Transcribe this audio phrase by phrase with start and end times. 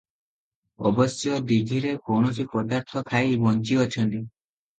[0.89, 4.25] ଅବଶ୍ୟ ଦୀଘିରେ କୌଣସି ପଦାର୍ଥ ଖାଇ ବଞ୍ଚିଅଛନ୍ତି?